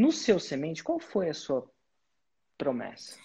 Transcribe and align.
no 0.00 0.10
seu 0.10 0.40
semente, 0.40 0.82
qual 0.82 0.98
foi 0.98 1.28
a 1.28 1.34
sua 1.34 1.70
promessa? 2.56 3.18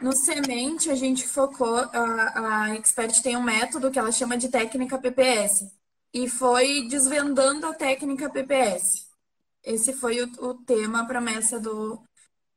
No 0.00 0.16
semente, 0.16 0.90
a 0.90 0.94
gente 0.94 1.28
focou, 1.28 1.76
a, 1.76 2.68
a 2.68 2.74
Expert 2.76 3.20
tem 3.22 3.36
um 3.36 3.42
método 3.42 3.90
que 3.90 3.98
ela 3.98 4.10
chama 4.10 4.38
de 4.38 4.48
técnica 4.48 4.98
PPS. 4.98 5.70
E 6.14 6.26
foi 6.26 6.88
desvendando 6.88 7.66
a 7.66 7.74
técnica 7.74 8.30
PPS. 8.30 9.06
Esse 9.62 9.92
foi 9.92 10.22
o, 10.22 10.32
o 10.46 10.54
tema, 10.54 11.02
a 11.02 11.04
promessa 11.04 11.60
do, 11.60 12.02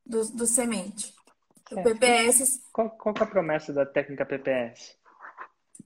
do, 0.05 0.23
do 0.31 0.47
semente. 0.47 1.13
O 1.69 1.83
PPS. 1.83 2.61
Qual, 2.71 2.89
qual 2.91 3.13
é 3.17 3.23
a 3.23 3.25
promessa 3.25 3.73
da 3.73 3.85
técnica 3.85 4.25
PPS? 4.25 4.95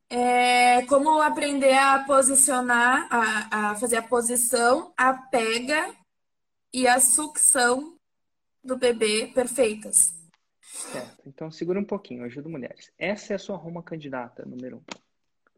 É 0.08 0.86
como 0.86 1.20
aprender 1.20 1.76
a 1.76 2.04
posicionar, 2.04 3.08
a, 3.10 3.72
a 3.72 3.76
fazer 3.76 3.98
a 3.98 4.04
posição, 4.04 4.94
a 4.96 5.14
pega 5.14 5.96
e 6.76 6.90
a 6.90 7.00
sucção 7.00 7.96
do 8.62 8.76
bebê 8.78 9.28
perfeitas. 9.34 10.14
Certo. 10.62 11.24
Então 11.26 11.50
segura 11.50 11.80
um 11.80 11.86
pouquinho, 11.86 12.22
eu 12.22 12.26
ajudo 12.26 12.50
mulheres. 12.50 12.92
Essa 13.00 13.32
é 13.32 13.36
a 13.38 13.40
sua 13.40 13.56
Roma 13.56 13.82
candidata, 13.82 14.44
número 14.46 14.78
um. 14.78 14.84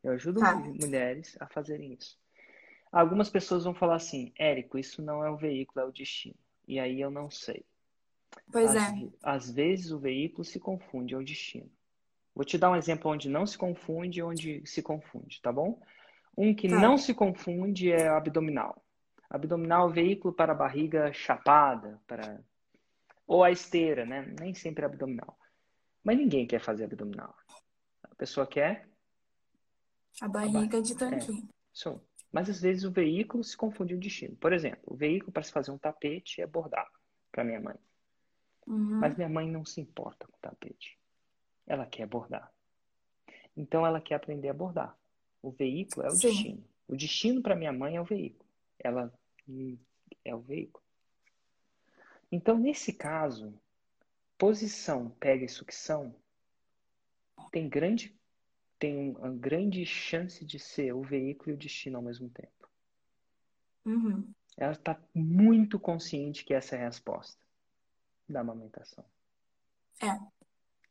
Eu 0.04 0.12
ajudo 0.14 0.40
Tá. 0.40 0.54
mulheres 0.56 1.36
a 1.40 1.48
fazerem 1.48 1.94
isso. 1.94 2.20
Algumas 2.92 3.32
pessoas 3.32 3.64
vão 3.64 3.74
falar 3.74 3.96
assim, 3.96 4.32
Érico, 4.38 4.78
isso 4.78 5.02
não 5.02 5.26
é 5.26 5.30
o 5.32 5.36
veículo, 5.38 5.84
é 5.84 5.90
o 5.90 5.92
destino. 5.92 6.36
E 6.68 6.80
aí 6.80 7.02
eu 7.02 7.10
não 7.10 7.32
sei. 7.32 7.66
Pois 8.52 8.76
Às, 8.76 8.94
é. 8.94 9.08
às 9.24 9.50
vezes 9.52 9.92
o 9.92 9.98
veículo 9.98 10.46
se 10.46 10.60
confunde, 10.60 11.16
é 11.16 11.18
o 11.18 11.24
destino. 11.24 11.70
Vou 12.36 12.46
te 12.46 12.60
dar 12.60 12.70
um 12.70 12.76
exemplo 12.76 13.10
onde 13.10 13.28
não 13.28 13.48
se 13.48 13.58
confunde 13.58 14.20
e 14.20 14.24
onde 14.24 14.62
se 14.68 14.84
confunde, 14.84 15.42
tá 15.42 15.52
bom? 15.52 15.82
Um 16.38 16.54
que 16.54 16.70
Tá. 16.70 16.80
não 16.80 16.96
se 16.96 17.12
confunde 17.16 17.92
é 17.92 18.08
abdominal. 18.08 18.84
Abdominal, 19.30 19.90
veículo 19.90 20.34
para 20.34 20.54
a 20.54 20.56
barriga 20.56 21.12
chapada, 21.14 22.00
para 22.08 22.40
ou 23.26 23.44
a 23.44 23.52
esteira, 23.52 24.06
né? 24.06 24.34
Nem 24.40 24.54
sempre 24.54 24.84
é 24.84 24.86
abdominal. 24.88 25.38
Mas 26.04 26.18
ninguém 26.18 26.48
quer 26.48 26.62
fazer 26.62 26.86
abdominal. 26.86 27.36
A 28.04 28.16
pessoa 28.16 28.48
quer, 28.48 28.88
A 30.22 30.28
barriga 30.28 30.82
de 30.82 30.96
tanquinho. 30.96 31.48
show. 31.74 32.02
Mas 32.32 32.50
às 32.50 32.62
vezes 32.62 32.84
o 32.84 32.92
veículo 32.92 33.44
se 33.44 33.56
confunde 33.56 33.94
o 33.94 34.00
destino. 34.00 34.36
Por 34.38 34.54
exemplo, 34.54 34.82
o 34.86 34.96
veículo 34.96 35.32
para 35.32 35.44
se 35.44 35.52
fazer 35.52 35.72
um 35.72 35.78
tapete 35.78 36.42
é 36.42 36.48
bordado, 36.48 36.90
para 37.32 37.44
minha 37.44 37.60
mãe. 37.60 37.76
Uhum. 38.66 39.00
Mas 39.00 39.16
minha 39.16 39.30
mãe 39.30 39.50
não 39.50 39.64
se 39.66 39.80
importa 39.82 40.26
com 40.28 40.38
tapete. 40.40 40.98
Ela 41.66 41.86
quer 41.86 42.08
bordar. 42.08 42.52
Então 43.56 43.86
ela 43.86 44.00
quer 44.00 44.16
aprender 44.16 44.50
a 44.50 44.54
bordar. 44.54 44.96
O 45.42 45.52
veículo 45.52 46.06
é 46.06 46.10
o 46.10 46.16
Sim. 46.16 46.28
destino. 46.28 46.64
O 46.88 46.96
destino 46.96 47.42
para 47.42 47.56
minha 47.56 47.74
mãe 47.74 47.96
é 47.96 48.02
o 48.02 48.06
veículo. 48.06 48.47
Ela 48.80 49.14
é 50.24 50.36
o 50.36 50.40
veículo. 50.40 50.84
Então, 52.32 52.58
nesse 52.58 52.94
caso, 52.94 53.54
posição, 54.38 55.10
pega 55.12 55.46
e 55.46 55.50
sucção 55.50 56.14
tem 57.52 57.70
grande 57.70 58.16
tem 58.80 59.16
uma 59.16 59.32
grande 59.32 59.84
chance 59.86 60.46
de 60.46 60.60
ser 60.60 60.94
o 60.94 61.02
veículo 61.02 61.50
e 61.50 61.54
o 61.54 61.58
destino 61.58 61.98
ao 61.98 62.04
mesmo 62.04 62.30
tempo. 62.30 62.70
Uhum. 63.84 64.32
Ela 64.56 64.74
está 64.74 65.02
muito 65.16 65.80
consciente 65.80 66.46
que 66.46 66.54
essa 66.54 66.76
é 66.76 66.82
a 66.82 66.86
resposta 66.86 67.42
da 68.30 68.42
amamentação. 68.42 69.04
É. 70.00 70.37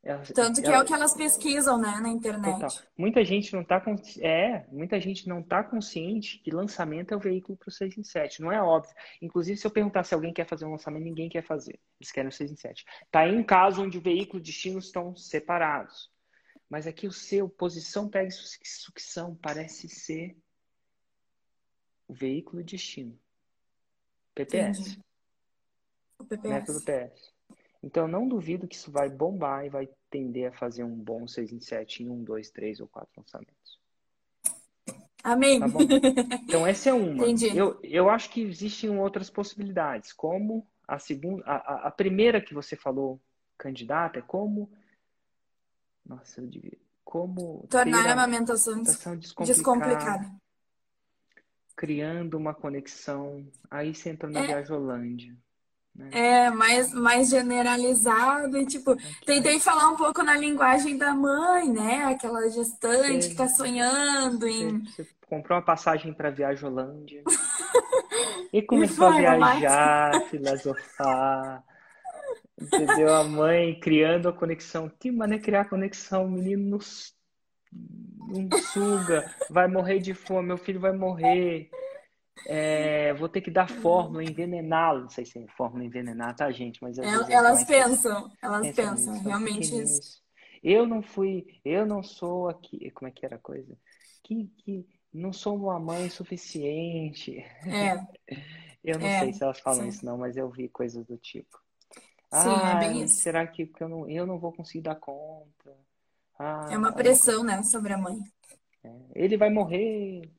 Ela- 0.08 0.22
Tanto 0.22 0.60
que 0.60 0.66
ela- 0.68 0.76
é 0.76 0.80
o 0.82 0.84
que 0.84 0.94
elas 0.94 1.14
pesquisam, 1.14 1.78
né, 1.80 1.98
na 2.00 2.08
internet. 2.08 2.60
Total. 2.60 2.86
Muita 2.96 3.24
gente 3.24 3.52
não 3.52 3.64
tá 3.64 3.80
consci... 3.80 4.24
é, 4.24 4.64
muita 4.70 5.00
gente 5.00 5.28
não 5.28 5.42
tá 5.42 5.64
consciente 5.64 6.38
que 6.38 6.50
lançamento 6.52 7.12
é 7.12 7.16
o 7.16 7.20
veículo 7.20 7.58
para 7.58 7.68
o 7.68 7.72
6 7.72 7.98
em 7.98 8.04
7. 8.04 8.40
Não 8.40 8.52
é 8.52 8.62
óbvio. 8.62 8.94
Inclusive, 9.20 9.58
se 9.58 9.66
eu 9.66 9.70
perguntar 9.70 10.04
se 10.04 10.14
alguém 10.14 10.32
quer 10.32 10.46
fazer 10.46 10.64
um 10.64 10.70
lançamento, 10.70 11.02
ninguém 11.02 11.28
quer 11.28 11.42
fazer. 11.42 11.80
Eles 12.00 12.12
querem 12.12 12.28
o 12.28 12.32
6 12.32 12.52
em 12.52 12.56
7. 12.56 12.84
Tá 13.10 13.20
aí 13.20 13.36
um 13.36 13.42
caso 13.42 13.82
onde 13.82 13.98
o 13.98 14.00
veículo 14.00 14.38
e 14.38 14.42
destino 14.42 14.78
estão 14.78 15.16
separados. 15.16 16.08
Mas 16.70 16.86
aqui 16.86 17.08
o 17.08 17.12
seu, 17.12 17.48
posição, 17.48 18.08
pega 18.08 18.30
su- 18.30 18.58
sucção, 18.64 19.34
parece 19.42 19.88
ser 19.88 20.36
o 22.06 22.14
veículo 22.14 22.60
e 22.60 22.64
destino. 22.64 23.18
PPS. 24.34 24.98
O 26.18 26.24
Método 26.48 26.80
PPS. 26.80 27.34
Então, 27.86 28.02
eu 28.02 28.08
não 28.08 28.26
duvido 28.26 28.66
que 28.66 28.74
isso 28.74 28.90
vai 28.90 29.08
bombar 29.08 29.64
e 29.64 29.68
vai 29.68 29.88
tender 30.10 30.48
a 30.48 30.52
fazer 30.52 30.82
um 30.82 30.96
bom 30.96 31.28
6 31.28 31.52
em 31.52 31.60
7 31.60 32.02
em 32.02 32.10
1, 32.10 32.24
2, 32.24 32.50
3 32.50 32.80
ou 32.80 32.88
4 32.88 33.08
lançamentos. 33.16 33.78
Amém. 35.22 35.60
Tá? 35.60 35.66
Então, 36.42 36.66
essa 36.66 36.90
é 36.90 36.92
uma. 36.92 37.22
Entendi. 37.28 37.56
Eu, 37.56 37.78
eu 37.84 38.10
acho 38.10 38.28
que 38.30 38.40
existem 38.42 38.90
outras 38.98 39.30
possibilidades, 39.30 40.12
como 40.12 40.66
a 40.86 40.98
segunda, 40.98 41.44
a, 41.46 41.86
a- 41.86 41.90
primeira 41.92 42.40
que 42.40 42.52
você 42.52 42.74
falou, 42.74 43.20
candidata, 43.56 44.18
é 44.18 44.22
como. 44.22 44.68
Nossa, 46.04 46.40
eu 46.40 46.46
devia. 46.48 46.76
Como 47.04 47.68
Tornar 47.70 48.04
a 48.08 48.12
amamentação 48.14 48.82
descomplicada, 48.82 49.46
descomplicada. 49.46 50.34
criando 51.76 52.36
uma 52.36 52.52
conexão. 52.52 53.46
Aí 53.70 53.94
você 53.94 54.10
entra 54.10 54.28
na 54.28 54.40
É. 54.40 54.46
Viajolândia. 54.48 55.36
Né? 55.96 56.08
É, 56.12 56.50
mais, 56.50 56.92
mais 56.92 57.28
generalizado 57.30 58.58
e, 58.58 58.66
tipo, 58.66 58.96
tentei 59.24 59.58
falar 59.58 59.88
um 59.88 59.96
pouco 59.96 60.22
na 60.22 60.36
linguagem 60.36 60.98
da 60.98 61.14
mãe, 61.14 61.68
né? 61.70 62.04
Aquela 62.04 62.48
gestante 62.50 63.30
que 63.30 63.34
tá 63.34 63.48
sonhando 63.48 64.46
em... 64.46 64.84
Você, 64.84 65.06
comprou 65.26 65.58
uma 65.58 65.64
passagem 65.64 66.12
para 66.12 66.30
Viajolândia 66.30 67.22
e 68.52 68.62
começou 68.62 69.06
a 69.06 69.12
foi, 69.12 69.20
viajar, 69.20 70.20
filosofar, 70.30 71.64
entendeu? 72.60 73.14
A 73.14 73.24
mãe 73.24 73.78
criando 73.80 74.28
a 74.28 74.32
conexão. 74.32 74.90
Que 75.00 75.10
maneira 75.10 75.42
criar 75.42 75.68
conexão? 75.68 76.26
O 76.26 76.30
menino 76.30 76.78
não 78.28 78.58
suga, 78.58 79.30
vai 79.50 79.66
morrer 79.66 79.98
de 79.98 80.14
fome, 80.14 80.48
meu 80.48 80.58
filho 80.58 80.80
vai 80.80 80.92
morrer. 80.92 81.70
É, 82.44 83.12
vou 83.14 83.28
ter 83.28 83.40
que 83.40 83.50
dar 83.50 83.68
fórmula, 83.68 84.24
envenená-lo. 84.24 85.02
Não 85.02 85.08
sei 85.10 85.24
se 85.24 85.38
é 85.38 85.46
fórmula 85.56 85.84
envenenar, 85.84 86.34
tá, 86.36 86.50
gente? 86.52 86.80
Mas 86.82 86.98
El- 87.00 87.26
vezes 87.26 87.28
Elas 87.30 87.64
mães 87.64 87.64
pensam, 87.64 88.30
elas 88.42 88.70
pensam 88.70 89.14
pensam, 89.14 89.14
nisso, 89.14 89.22
realmente 89.22 89.74
isso. 89.74 90.22
Eu 90.62 90.86
não 90.86 91.02
fui, 91.02 91.46
eu 91.64 91.86
não 91.86 92.02
sou 92.02 92.48
aqui, 92.48 92.90
como 92.92 93.08
é 93.08 93.12
que 93.12 93.24
era 93.24 93.36
a 93.36 93.38
coisa? 93.38 93.76
Que, 94.22 94.46
que 94.58 94.86
não 95.12 95.32
sou 95.32 95.56
uma 95.56 95.78
mãe 95.80 96.08
suficiente. 96.10 97.44
É, 97.68 97.96
Eu 98.84 98.98
não 98.98 99.10
É, 99.10 99.10
sei 99.10 99.32
se 99.32 99.42
elas 99.42 99.60
falam 99.60 99.86
sim. 99.86 99.88
isso 99.88 100.04
não, 100.06 100.18
mas 100.18 100.36
eu 100.36 100.50
vi 100.50 100.68
coisas 100.68 101.04
do 101.06 101.16
tipo. 101.18 101.58
Sim, 102.30 102.70
é 102.70 102.76
bem 102.76 103.02
Ai, 103.02 103.04
isso. 103.04 103.20
será 103.22 103.46
que 103.46 103.66
que 103.66 103.82
eu 103.84 103.88
não, 103.88 104.08
eu 104.10 104.26
não 104.26 104.38
vou 104.38 104.52
conseguir 104.52 104.82
dar 104.82 104.96
conta? 104.96 105.76
Ah, 106.38 106.74
é 106.74 106.78
uma 106.78 106.92
pressão, 106.92 107.42
né, 107.44 107.62
sobre 107.64 107.92
a 107.92 107.98
mãe. 107.98 108.18
ele 109.14 109.36
vai 109.36 109.50
morrer. 109.50 110.30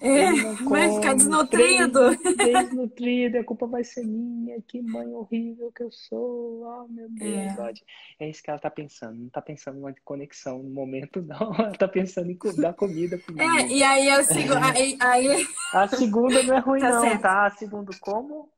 É, 0.00 0.30
vai 0.68 0.94
ficar 0.94 1.14
desnutrido. 1.14 2.00
Desnutrido, 2.36 3.38
a 3.38 3.44
culpa 3.44 3.66
vai 3.66 3.82
ser 3.82 4.04
minha. 4.04 4.60
Que 4.62 4.82
mãe 4.82 5.06
horrível 5.14 5.72
que 5.72 5.82
eu 5.82 5.90
sou. 5.90 6.68
Ah, 6.68 6.86
meu 6.88 7.08
Deus. 7.10 7.80
É. 8.18 8.24
É 8.26 8.30
isso 8.30 8.42
que 8.42 8.50
ela 8.50 8.58
tá 8.58 8.70
pensando. 8.70 9.18
Não 9.18 9.28
tá 9.30 9.40
pensando 9.40 9.78
numa 9.78 9.94
conexão 10.04 10.62
no 10.62 10.70
momento, 10.70 11.22
não. 11.26 11.54
Ela 11.54 11.72
tá 11.72 11.88
pensando 11.88 12.30
em 12.30 12.38
dar 12.56 12.74
comida 12.74 13.18
pro 13.18 13.40
É, 13.40 13.66
e 13.68 13.82
aí 13.82 14.08
eu 14.08 14.22
sigo, 14.24 14.54
aí, 14.54 14.96
aí 15.00 15.46
A 15.72 15.88
segunda 15.88 16.42
não 16.42 16.54
é 16.54 16.58
ruim, 16.58 16.80
Tá 16.80 16.90
não, 16.90 17.00
certo. 17.02 17.22
tá? 17.22 17.46
A 17.46 17.50
segunda, 17.50 17.92
como? 18.00 18.48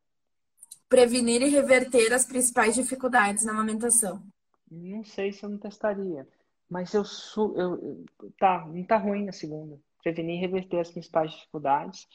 prevenir 0.89 1.43
e 1.43 1.49
reverter 1.51 2.13
as 2.15 2.25
principais 2.25 2.75
dificuldades 2.75 3.45
na 3.45 3.53
amamentação. 3.53 4.23
Não 4.71 5.05
sei 5.05 5.33
se 5.33 5.45
eu 5.45 5.51
não 5.51 5.59
testaria. 5.59 6.27
Mas 6.69 6.93
eu 6.93 7.05
sou. 7.05 7.57
Eu, 7.57 8.05
tá, 8.39 8.67
não 8.67 8.85
tá 8.85 8.97
ruim 8.97 9.29
a 9.29 9.33
segunda. 9.33 9.79
Prevenir 10.03 10.37
e 10.37 10.41
reverter 10.41 10.81
as 10.81 10.91
principais 10.91 11.33
dificuldades. 11.33 12.07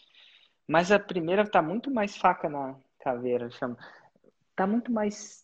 Mas 0.68 0.92
a 0.92 1.00
primeira 1.00 1.50
tá 1.50 1.62
muito 1.62 1.92
mais 1.92 2.16
faca 2.16 2.48
na 2.48 2.76
caveira, 3.00 3.50
chama. 3.52 3.78
Tá 4.56 4.68
muito 4.68 4.92
mais. 4.92 5.44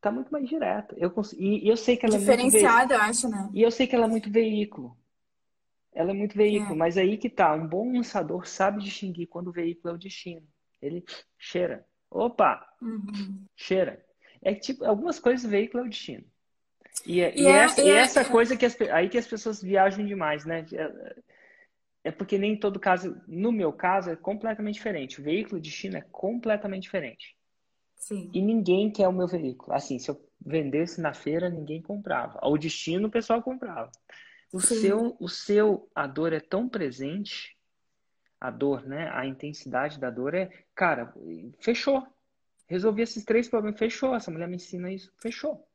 Tá 0.00 0.10
muito 0.10 0.32
mais 0.32 0.48
direta. 0.48 0.94
Eu 0.98 1.10
cons... 1.10 1.32
E 1.34 1.64
e 1.64 1.68
eu 1.68 1.76
sei 1.76 1.96
que 1.96 2.06
ela 2.06 2.16
é 2.16 2.18
muito 2.18 2.50
ve... 2.50 2.62
Eu 2.62 3.00
acho, 3.00 3.28
né? 3.28 3.50
E 3.52 3.62
eu 3.62 3.70
sei 3.70 3.86
que 3.86 3.94
ela 3.94 4.06
é 4.06 4.08
muito 4.08 4.30
veículo. 4.30 4.96
Ela 5.92 6.10
é 6.10 6.14
muito 6.14 6.36
veículo, 6.36 6.72
É. 6.72 6.76
mas 6.76 6.96
aí 6.96 7.16
que 7.16 7.28
tá. 7.28 7.54
Um 7.54 7.66
bom 7.66 7.92
lançador 7.92 8.46
sabe 8.46 8.82
distinguir 8.82 9.26
quando 9.26 9.48
o 9.48 9.52
veículo 9.52 9.92
é 9.92 9.96
o 9.96 9.98
destino. 9.98 10.46
Ele 10.80 11.04
cheira. 11.38 11.86
Opa! 12.10 12.66
Uhum. 12.80 13.44
Cheira. 13.54 14.04
É 14.42 14.54
que, 14.54 14.60
tipo, 14.60 14.84
algumas 14.84 15.18
coisas 15.18 15.44
o 15.44 15.48
veículo 15.48 15.84
é 15.84 15.86
o 15.86 15.90
destino. 15.90 16.24
E, 17.06 17.20
é- 17.20 17.34
E 17.36 17.42
e 17.42 17.46
é- 17.46 17.50
essa, 17.50 17.80
e 17.80 17.86
e 17.86 17.90
é- 17.90 17.96
essa 17.96 18.24
coisa 18.24 18.56
que 18.56 18.66
as, 18.66 18.78
aí 18.82 19.08
que 19.08 19.18
as 19.18 19.26
pessoas 19.26 19.62
viajam 19.62 20.04
demais, 20.04 20.44
né? 20.44 20.64
É, 20.72 21.16
é 22.04 22.10
porque 22.10 22.38
nem 22.38 22.58
todo 22.58 22.78
caso, 22.80 23.20
no 23.26 23.52
meu 23.52 23.72
caso, 23.72 24.10
é 24.10 24.16
completamente 24.16 24.74
diferente. 24.74 25.20
O 25.20 25.24
veículo 25.24 25.56
e 25.56 25.60
o 25.60 25.62
destino 25.62 25.96
é 25.96 26.02
completamente 26.10 26.82
diferente. 26.84 27.36
Sim. 27.96 28.30
E 28.32 28.40
ninguém 28.40 28.90
quer 28.90 29.08
o 29.08 29.12
meu 29.12 29.26
veículo. 29.26 29.74
Assim, 29.74 29.98
se 29.98 30.10
eu 30.10 30.20
vendesse 30.44 31.00
na 31.00 31.12
feira, 31.12 31.50
ninguém 31.50 31.82
comprava. 31.82 32.40
O 32.42 32.56
destino, 32.56 33.08
o 33.08 33.10
pessoal 33.10 33.42
comprava. 33.42 33.90
O 34.52 34.60
Sim. 34.60 34.80
seu, 34.80 35.16
o 35.20 35.28
seu, 35.28 35.88
a 35.94 36.06
dor 36.06 36.32
é 36.32 36.40
tão 36.40 36.68
presente, 36.68 37.56
a 38.40 38.50
dor, 38.50 38.86
né? 38.86 39.10
A 39.12 39.26
intensidade 39.26 40.00
da 40.00 40.10
dor 40.10 40.34
é, 40.34 40.50
cara, 40.74 41.12
fechou. 41.60 42.06
Resolvi 42.66 43.02
esses 43.02 43.24
três 43.24 43.48
problemas, 43.48 43.78
fechou. 43.78 44.14
Essa 44.14 44.30
mulher 44.30 44.48
me 44.48 44.56
ensina 44.56 44.90
isso, 44.90 45.12
fechou. 45.20 45.68